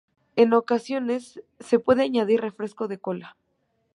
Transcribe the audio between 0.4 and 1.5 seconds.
ocasiones